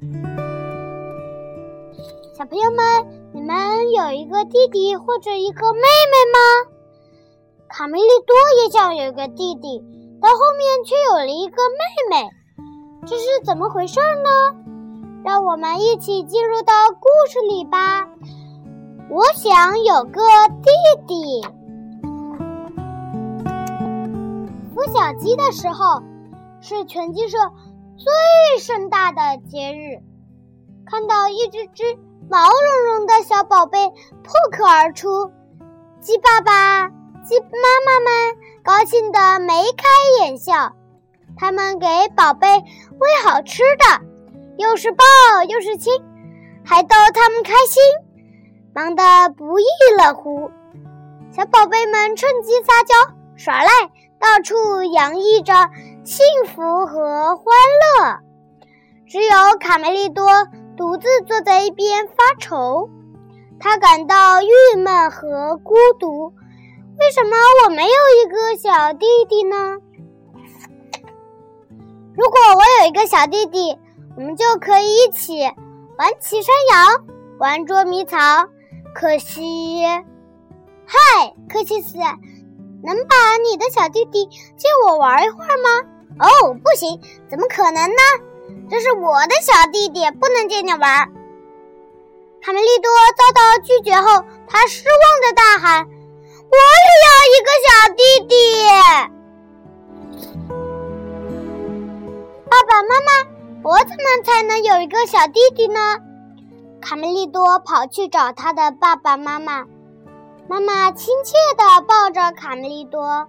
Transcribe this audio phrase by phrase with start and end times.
[0.00, 0.06] 小
[2.46, 2.80] 朋友们，
[3.34, 5.84] 你们有一个弟弟或者一个妹妹
[6.32, 6.38] 吗？
[7.68, 8.34] 卡梅利多
[8.64, 9.84] 也想有一个弟弟，
[10.22, 11.76] 但后面却有了一个妹
[12.16, 12.30] 妹，
[13.06, 14.56] 这是怎么回事呢？
[15.22, 18.08] 让我们一起进入到故事里吧。
[19.10, 20.22] 我想有个
[20.62, 20.70] 弟
[21.06, 21.42] 弟。
[24.74, 26.02] 孵小鸡的时候，
[26.62, 27.36] 是全鸡舍
[28.00, 30.00] 最盛大的节日。
[30.86, 31.84] 看到一只只
[32.30, 35.30] 毛茸茸的小宝贝破壳而出，
[36.00, 40.72] 鸡爸爸、鸡妈妈们高兴得眉开眼笑。
[41.36, 41.86] 他们给
[42.16, 44.00] 宝贝喂好吃的，
[44.56, 45.04] 又是抱
[45.46, 45.92] 又是亲，
[46.64, 47.82] 还逗他们开心，
[48.74, 49.02] 忙得
[49.36, 49.64] 不亦
[49.98, 50.50] 乐乎。
[51.30, 52.94] 小宝贝们趁机撒娇
[53.36, 53.70] 耍赖，
[54.18, 55.52] 到处洋溢着
[56.04, 57.44] 幸福和欢
[57.98, 58.18] 乐。
[59.06, 60.26] 只有卡梅利多。
[60.76, 62.88] 独自坐在一边发愁，
[63.58, 66.32] 他感到郁闷和孤独。
[66.98, 67.90] 为什么我没有
[68.24, 69.76] 一个小弟弟呢？
[72.16, 73.78] 如果我有一个小弟弟，
[74.16, 75.42] 我们就可以一起
[75.98, 77.04] 玩骑山羊、
[77.38, 78.48] 玩捉迷藏。
[78.94, 79.84] 可惜，
[80.86, 84.24] 嗨，柯西斯，能把你的小弟弟
[84.56, 85.89] 借我玩一会儿吗？
[86.18, 88.02] 哦，不行，怎么可能呢？
[88.68, 91.08] 这是我的小弟弟，不能借你玩。
[92.42, 95.86] 卡梅利多遭到拒绝后，他失望的大喊
[96.50, 98.34] ：“我也要一个小弟弟！”
[102.50, 103.10] 爸爸妈妈，
[103.62, 105.98] 我怎么才能有一个小弟弟呢？
[106.80, 109.66] 卡梅利多跑去找他的爸爸妈妈，
[110.48, 113.28] 妈妈亲切地抱着卡梅利多，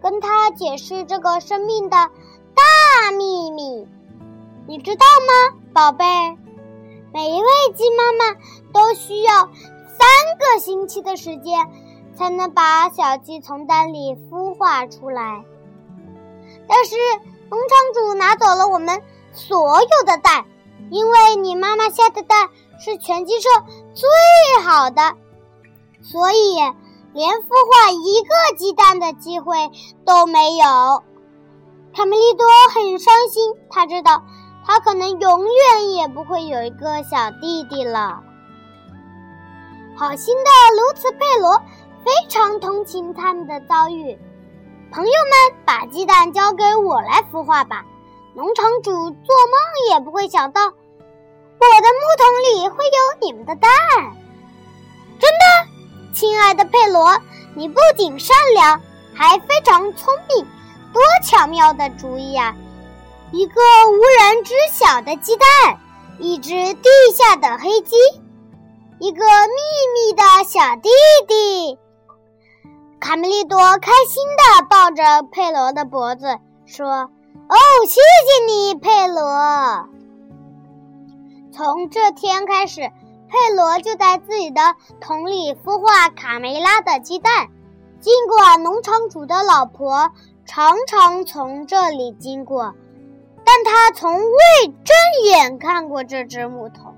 [0.00, 1.96] 跟他解释这个生命的
[2.54, 3.86] 大秘密。
[4.66, 6.04] 你知道吗，宝贝？
[7.12, 8.38] 每一位鸡妈妈
[8.72, 10.06] 都需要三
[10.38, 11.66] 个星期的时间，
[12.14, 15.42] 才能把小鸡从蛋里孵化出来。
[16.68, 16.96] 但是
[17.50, 20.44] 农场主拿走了我们所有的蛋，
[20.90, 23.48] 因为你妈妈下的蛋是全鸡舍
[23.94, 25.16] 最好的，
[26.02, 26.58] 所以
[27.18, 29.72] 连孵化一个鸡蛋的机会
[30.04, 31.02] 都没有。
[31.92, 34.22] 卡梅利多很伤心，他知道。
[34.64, 38.22] 他可能永远也不会有一个小弟弟了。
[39.96, 41.58] 好心的卢茨佩罗
[42.04, 44.16] 非常同情他们的遭遇。
[44.92, 47.84] 朋友们，把鸡蛋交给我来孵化吧。
[48.36, 50.76] 农场主做梦也不会想到，我的
[51.98, 53.68] 木桶里会有你们的蛋。
[55.18, 55.57] 真的，
[56.18, 57.16] 亲爱的佩罗，
[57.54, 58.80] 你不仅善良，
[59.14, 60.44] 还非常聪明，
[60.92, 62.56] 多巧妙的主意啊！
[63.30, 65.78] 一个无人知晓的鸡蛋，
[66.18, 67.94] 一只地下的黑鸡，
[68.98, 69.54] 一个秘
[69.94, 70.88] 密的小弟
[71.28, 71.78] 弟。
[72.98, 76.36] 卡梅利多开心地抱着佩罗的脖子
[76.66, 77.12] 说
[77.48, 79.88] ：“哦，谢谢你，佩罗。”
[81.54, 82.90] 从这天开始，
[83.28, 87.48] 佩罗就在自己的桶里孵化卡梅拉的鸡蛋。
[88.00, 90.10] 尽管农场主的老婆
[90.46, 92.74] 常常从这里经过。
[93.50, 94.94] 但他从未正
[95.24, 96.94] 眼看过这只木头。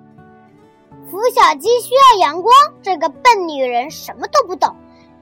[1.09, 2.53] 孵小鸡需要阳光，
[2.83, 4.75] 这个笨女人什么都不懂。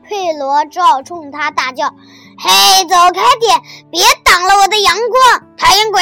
[0.02, 1.88] 佩罗只好冲她大叫
[2.40, 6.00] ：“嘿，走开点，别挡了我的阳光，讨厌鬼！”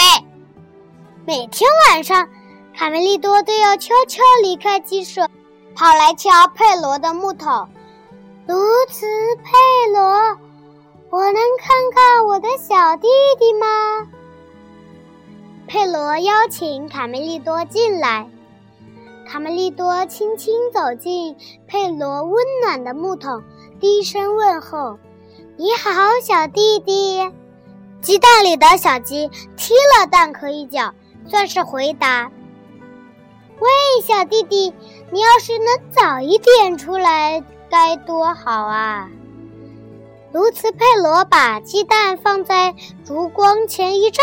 [1.27, 2.29] 每天晚上，
[2.77, 5.31] 卡梅利多都要悄悄离开鸡舍，
[5.75, 7.67] 跑来敲佩罗的木头。
[8.47, 8.55] 如
[8.91, 9.07] 此，
[9.37, 10.03] 佩罗，
[11.09, 13.67] 我能看看我的小弟弟吗？
[15.67, 18.29] 佩罗邀请卡梅利多进来。
[19.27, 21.35] 卡梅利多轻轻走进
[21.67, 23.43] 佩罗温暖的木桶，
[23.81, 24.99] 低声问候
[25.57, 25.93] ：“你好，
[26.23, 27.33] 小弟弟。”
[28.03, 30.93] 鸡蛋里的小鸡踢了蛋壳一脚，
[31.27, 32.31] 算是回答
[33.59, 33.69] ：“喂，
[34.07, 34.75] 小弟弟，
[35.11, 39.09] 你要是能早一点出来，该多好啊！”
[40.33, 42.75] 卢茨佩罗把鸡蛋放在
[43.05, 44.23] 烛光前一照。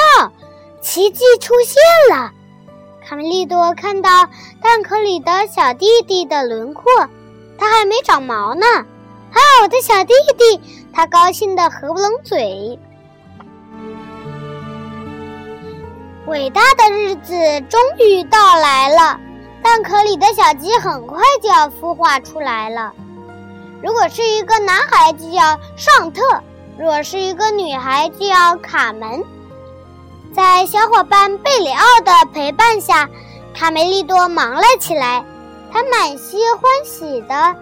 [0.81, 1.81] 奇迹出现
[2.15, 2.31] 了！
[3.05, 4.09] 卡梅利多看到
[4.61, 6.83] 蛋壳里的小弟弟的轮廓，
[7.57, 8.65] 他还没长毛呢。
[8.67, 10.61] 啊，我的小弟弟！
[10.93, 12.77] 他高兴得合不拢嘴。
[16.25, 17.33] 伟大的日子
[17.69, 19.19] 终于到来了，
[19.61, 22.93] 蛋壳里的小鸡很快就要孵化出来了。
[23.81, 26.21] 如果是一个男孩，就叫尚特；
[26.79, 29.21] 如果是一个女孩，就叫卡门。
[30.33, 33.09] 在小伙伴贝里奥的陪伴下，
[33.53, 35.25] 卡梅利多忙了起来，
[35.73, 37.55] 他满心欢喜的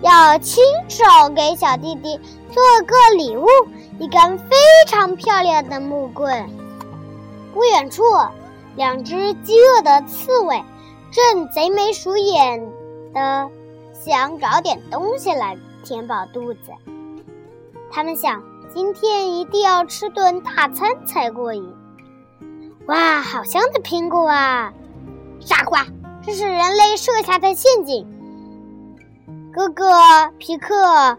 [0.00, 1.04] 要亲手
[1.36, 2.20] 给小弟弟
[2.52, 3.46] 做个礼物——
[4.00, 4.56] 一根非
[4.88, 6.50] 常漂亮的木棍。
[7.52, 8.02] 不远处，
[8.76, 10.64] 两只饥饿的刺猬
[11.10, 12.66] 正贼眉鼠眼
[13.12, 13.50] 的
[13.92, 16.60] 想找点东西来填饱肚子。
[17.90, 18.42] 他们想，
[18.74, 21.74] 今天一定要吃顿大餐才过瘾。
[22.86, 24.72] 哇，好香的苹果啊！
[25.40, 25.86] 傻瓜，
[26.24, 28.06] 这是人类设下的陷阱。
[29.52, 29.92] 哥哥
[30.38, 31.18] 皮克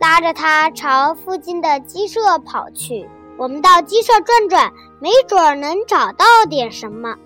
[0.00, 3.08] 拉着他朝附近的鸡舍跑去。
[3.38, 7.16] 我们到鸡舍转转，没准儿能找到点什么。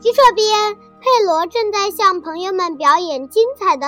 [0.00, 3.86] 鸡舍边，佩罗正在向朋友们表演精彩的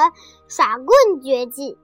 [0.48, 1.76] 耍棍绝技。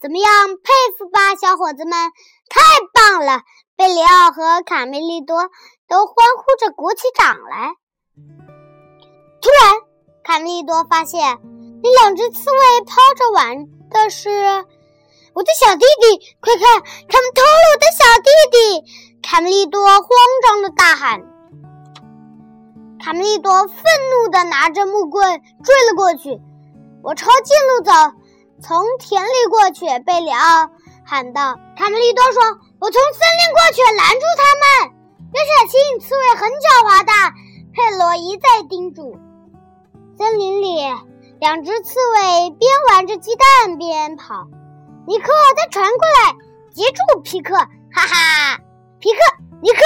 [0.00, 2.10] 怎么样，佩服吧，小伙子们！
[2.48, 2.60] 太
[2.92, 3.42] 棒了！
[3.76, 5.50] 贝里奥和卡梅利多
[5.88, 7.74] 都欢呼着鼓起掌来。
[9.40, 9.80] 突然，
[10.24, 11.38] 卡梅利多发现
[11.82, 14.66] 那两只刺猬抛着玩的是
[15.32, 16.36] 我的小弟弟！
[16.40, 19.20] 快看，他们偷了我的小弟弟！
[19.22, 20.08] 卡梅利多慌
[20.42, 21.20] 张的大喊。
[23.02, 23.76] 卡梅利多愤
[24.10, 26.40] 怒的拿着木棍追了过去。
[27.02, 27.92] 我抄近路走，
[28.60, 29.86] 从田里过去。
[30.04, 30.68] 贝里奥
[31.06, 32.42] 喊道：“卡梅利多说，
[32.80, 34.92] 我从森林过去，拦住他们。
[35.32, 37.12] 要小心，刺猬很狡猾的。”
[37.72, 39.16] 佩罗一再叮嘱。
[40.18, 40.76] 森林里，
[41.38, 44.48] 两只刺猬边玩着鸡蛋边跑。
[45.10, 46.36] 尼克，再传过来，
[46.72, 47.56] 接住皮克！
[47.56, 48.60] 哈哈，
[49.00, 49.18] 皮克，
[49.60, 49.78] 尼克，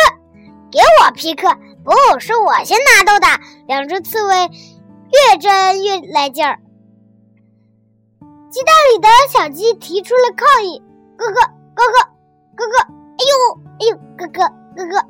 [0.71, 1.49] 给我皮克！
[1.83, 3.27] 不是我先拿到的。
[3.67, 6.61] 两只刺猬越争越来劲儿。
[8.51, 10.83] 鸡蛋里的小鸡提出了抗议
[11.17, 11.41] ：“哥哥，
[11.75, 11.93] 哥哥，
[12.55, 12.79] 哥哥！
[12.83, 14.47] 哎呦，哎呦，哥哥，
[14.77, 15.01] 哥哥，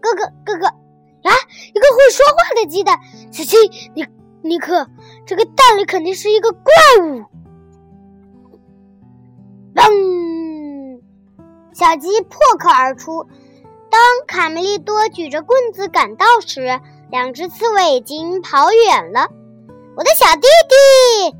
[0.00, 0.66] 哥哥，哥哥！
[0.68, 1.36] 啊，
[1.74, 2.98] 一个会说话的鸡蛋！
[3.30, 3.56] 小鸡，
[3.94, 4.06] 你。”
[4.42, 4.88] 尼克，
[5.26, 6.72] 这个蛋里肯定是一个怪
[7.02, 7.26] 物！
[9.74, 11.00] 嘣！
[11.72, 13.26] 小鸡破壳而出。
[13.90, 16.80] 当卡梅利多举着棍子赶到时，
[17.10, 19.28] 两只刺猬已经跑远了。
[19.96, 21.36] 我的小弟弟！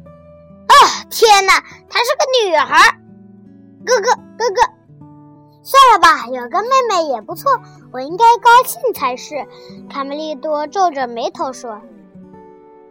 [0.68, 0.72] 哦，
[1.10, 2.98] 天哪，她是个女孩！
[3.86, 4.62] 哥哥，哥哥，
[5.62, 7.50] 算了吧，有个妹妹也不错，
[7.92, 9.46] 我应该高兴才是。
[9.88, 11.80] 卡梅利多皱着眉头说。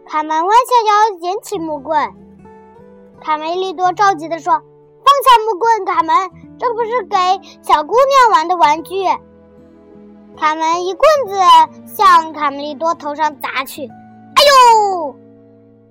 [0.06, 2.14] 卡门弯下腰捡起木棍，
[3.20, 4.62] 卡梅利多着急地说
[5.20, 7.16] ：“放下木棍，卡门，这不是给
[7.62, 9.04] 小姑娘玩的玩具。”
[10.38, 11.38] 卡门一棍子
[11.94, 13.86] 向卡梅利多头上砸去
[14.34, 15.14] ，“哎呦！”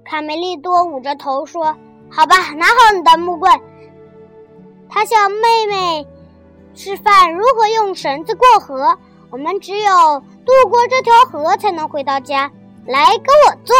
[0.04, 1.76] 卡梅利多捂着头说
[2.10, 3.52] ：“好吧，拿好你的木棍。”
[4.90, 6.08] 他向妹妹
[6.74, 8.98] 示范如何用绳子过河。
[9.30, 12.52] 我们只有渡过这条河才能回到家。
[12.88, 13.76] 来，跟我做。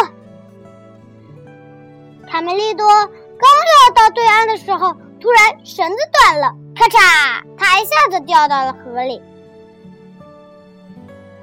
[2.28, 9.22] 卡梅利多刚要到对岸的时候，突然绳子断了，咔嚓，他一下子掉到了河里。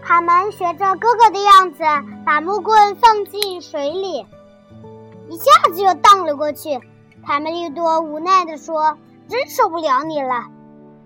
[0.02, 1.82] 卡门学着哥哥的样子，
[2.24, 4.26] 把木棍放进水里，
[5.28, 6.80] 一下子就荡了过去。
[7.26, 8.96] 卡梅利多无奈地说
[9.28, 10.46] ：“真受不了你了，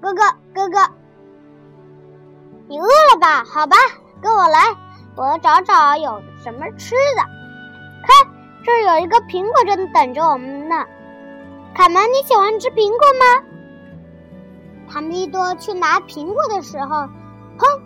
[0.01, 0.23] 哥哥，
[0.55, 0.91] 哥哥，
[2.69, 3.45] 你饿了吧？
[3.45, 3.77] 好吧，
[4.21, 4.59] 跟我来，
[5.17, 7.23] 我找找有什么吃的。
[8.07, 8.31] 看。”
[8.63, 10.85] 这儿有一个苹果正等着我们呢，
[11.73, 13.47] 卡门，你喜欢吃苹果吗？
[14.93, 17.09] 卡梅利多去拿苹果的时候，
[17.57, 17.81] 砰！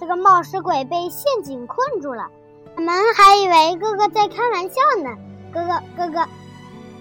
[0.00, 2.28] 这个冒失鬼被陷阱困住了。
[2.76, 5.10] 卡门还以为哥哥在开玩笑呢，
[5.52, 6.28] 哥哥，哥哥。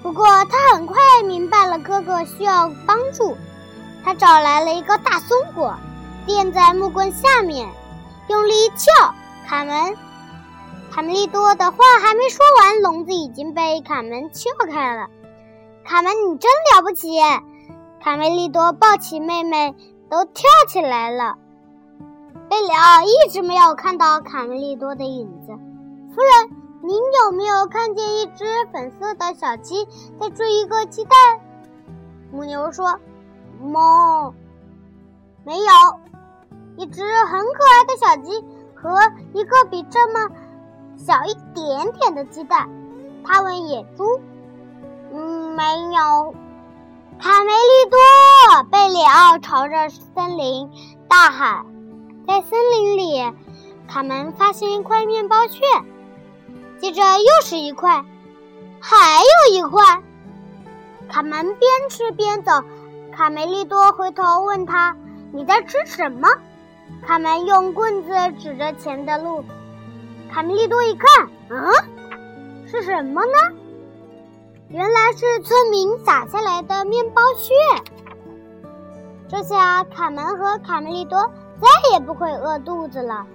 [0.02, 3.38] 不过他很快明白了哥哥需要帮助，
[4.04, 5.76] 他找来了一个大松果，
[6.26, 7.70] 垫在木棍下面，
[8.28, 9.14] 用力一撬，
[9.48, 9.96] 卡门。
[10.92, 15.08] 卡梅利多的话还没说完，笼子已经被卡门撬开了。
[15.86, 17.20] 卡门，你真了不起！
[18.02, 19.76] 卡梅利多抱起妹妹，
[20.10, 21.38] 都跳起来了。
[22.50, 25.52] 贝里奥一直没有看到卡梅利多的影子。
[26.12, 29.88] 夫人，您有没有看见一只粉色的小鸡
[30.20, 31.12] 在追一个鸡蛋？
[32.32, 33.00] 母牛说
[33.62, 34.34] ：“猫，
[35.44, 35.66] 没有。
[36.78, 38.92] 一只很可爱的小鸡和
[39.34, 40.32] 一个比这么……”
[40.98, 42.68] 小一点点的鸡蛋，
[43.24, 44.20] 他问野猪
[45.16, 45.64] ：“嗯，没
[45.96, 46.36] 有。”
[47.18, 50.70] 卡梅利多贝里奥朝着森林
[51.08, 51.66] 大喊
[52.28, 53.34] ：“在森林里，
[53.88, 55.62] 卡门发现一块面包屑，
[56.78, 58.04] 接着又是一块，
[58.82, 60.04] 还有一块。”
[61.08, 62.52] 卡门边吃边走。
[63.16, 64.98] 卡梅利多回头问他
[65.32, 66.28] ：“你在吃什么？”
[67.08, 69.46] 卡门用棍子指着前的路。
[70.30, 71.72] 卡梅利多一看，嗯，
[72.68, 73.56] 是什么呢？
[74.70, 77.54] 原来是村民撒下来的面包屑。
[79.30, 81.20] 这下卡门和卡梅利多
[81.62, 83.26] 再也不会饿肚子了。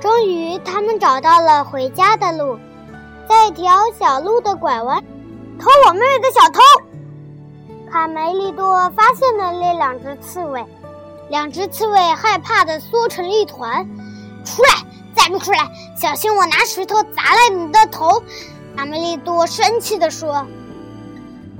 [0.00, 2.58] 终于，他们找到了回家的路，
[3.28, 5.00] 在一条小路的拐弯，
[5.58, 6.60] 偷我妹妹的小偷。
[7.88, 10.66] 卡梅利多发现了那两只刺猬，
[11.28, 13.88] 两只刺猬害怕的缩成了一团。
[14.44, 14.70] 出来，
[15.22, 18.20] 再不出来，小心我拿石头砸了你的头！
[18.76, 20.44] 卡梅利多生气地说。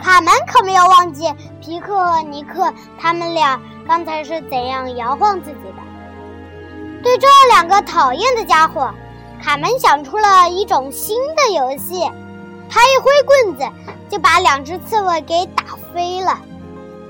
[0.03, 7.05] 卡门可没有忘记皮克和尼克他们俩刚才是怎样摇晃自己的。
[7.05, 8.93] 对这两个讨厌的家伙，
[9.41, 12.01] 卡门想出了一种新的游戏。
[12.69, 13.65] 他一挥棍子，
[14.11, 15.63] 就把两只刺猬给打
[15.95, 16.33] 飞了。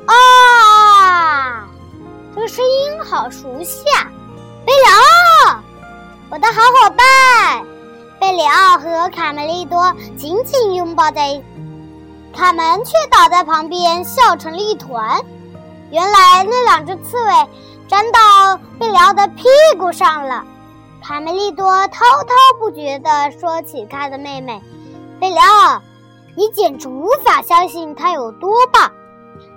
[0.04, 1.66] 啊，
[2.35, 4.04] 这个声音好熟悉啊！
[4.66, 5.00] 贝里奥，
[6.33, 7.62] 我的好伙伴！
[8.19, 11.43] 贝里奥和卡梅利多紧紧拥抱在，
[12.35, 15.21] 卡门却倒在旁边笑成了一团。
[15.91, 17.33] 原来那两只刺猬。
[17.91, 19.45] 粘到贝里奥的屁
[19.79, 20.43] 股上了。
[21.03, 24.62] 卡梅利多滔滔不绝地说起他的妹妹
[25.21, 25.83] 贝里奥，
[26.35, 28.91] 你简直无法相信她有多棒。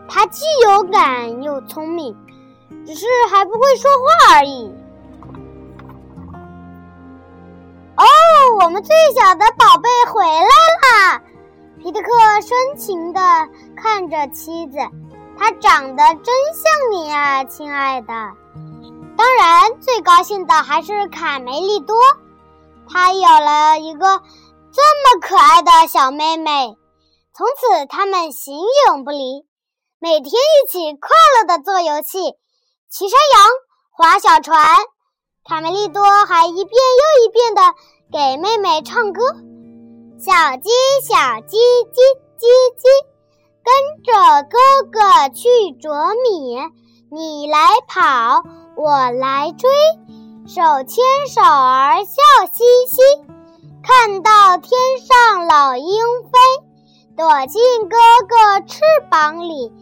[0.09, 2.17] 她既勇敢又聪明，
[2.85, 3.89] 只是还不会说
[4.27, 4.75] 话而已。
[8.57, 11.21] 我们最小的宝贝回来了！
[11.77, 12.09] 皮特克
[12.41, 13.19] 深情地
[13.75, 14.77] 看着妻子。
[15.37, 18.07] 他长得真像你啊，亲爱的。
[19.17, 21.97] 当然，最高兴的还是卡梅利多，
[22.89, 24.21] 他有了一个
[24.71, 26.77] 这么可爱的小妹妹。
[27.33, 29.45] 从此，他们形影不离，
[29.99, 32.35] 每天一起快乐的做游戏，
[32.89, 33.49] 骑山羊、
[33.91, 34.65] 划小船。
[35.47, 37.61] 卡梅利多还一遍又一遍的
[38.11, 39.21] 给妹妹唱歌
[40.19, 40.69] ：“小鸡，
[41.03, 41.97] 小鸡，叽
[42.37, 42.45] 叽
[42.77, 43.05] 叽。”
[43.65, 44.57] 跟着哥
[44.91, 45.49] 哥去
[45.81, 46.59] 啄米，
[47.09, 47.57] 你来
[47.87, 48.43] 跑，
[48.77, 49.69] 我来追，
[50.47, 53.01] 手牵手儿笑嘻嘻。
[53.81, 55.87] 看到天上老鹰
[56.23, 56.37] 飞，
[57.17, 57.97] 躲进哥
[58.27, 59.73] 哥翅膀里，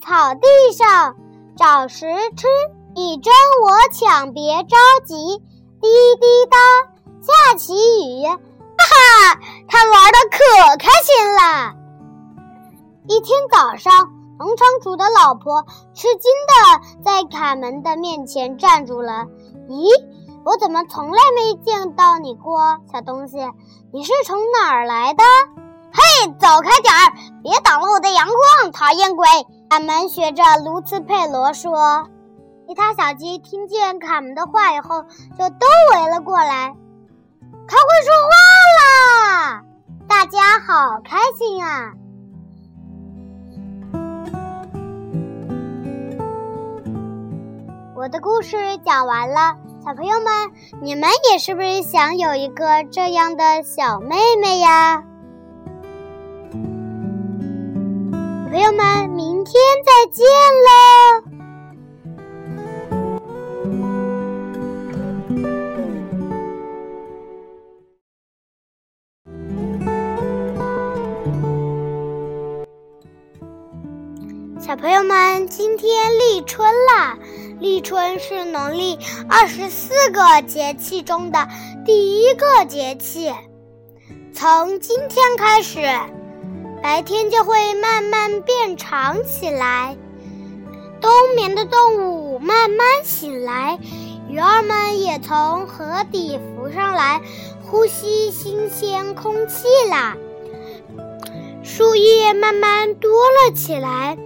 [0.00, 1.16] 草地上
[1.56, 2.46] 找食吃。
[2.94, 3.32] 你争
[3.64, 5.16] 我抢，别着急，
[5.80, 5.88] 滴
[6.20, 6.58] 滴答，
[7.22, 8.36] 下起雨，哈
[8.76, 9.38] 哈，
[9.68, 11.74] 他玩的可开心了。
[13.06, 14.10] 一天早上，
[14.40, 15.64] 农场主的老婆
[15.94, 19.26] 吃惊的在卡门的面前站住了。
[19.68, 19.88] 咦，
[20.44, 23.38] 我怎么从来没见到你过，小东西？
[23.92, 25.22] 你是从哪儿来的？
[25.92, 27.12] 嘿，走开点儿，
[27.44, 29.26] 别挡了我的阳光，讨厌鬼！
[29.70, 32.08] 卡门学着卢茨佩罗说。
[32.66, 35.02] 其他小鸡听见卡门的话以后，
[35.38, 36.74] 就都围了过来。
[37.72, 38.28] 他会说话
[38.82, 39.64] 啦！
[40.06, 41.94] 大家好开心啊！
[47.96, 50.52] 我的故事讲完了，小朋友们，
[50.82, 55.02] 你们也是不是想有一个这样的小妹妹呀？
[58.50, 61.31] 朋友们，明天再见喽！
[74.64, 77.18] 小朋友们，今天立春啦！
[77.58, 78.96] 立春是农历
[79.28, 81.48] 二十四个节气中的
[81.84, 83.32] 第一个节气。
[84.32, 85.80] 从今天开始，
[86.80, 89.96] 白天就会慢慢变长起来，
[91.00, 93.80] 冬眠的动物慢慢醒来，
[94.28, 97.20] 鱼儿们也从河底浮上来，
[97.68, 100.16] 呼吸新鲜空气啦。
[101.64, 104.16] 树叶慢慢多了起来。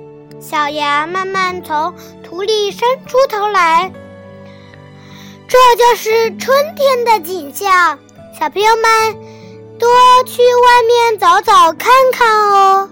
[0.41, 3.91] 小芽慢慢从土里伸出头来，
[5.49, 7.99] 这就是春天的景象。
[8.39, 9.15] 小朋友们，
[9.79, 9.89] 多
[10.27, 12.91] 去外面走走看看哦。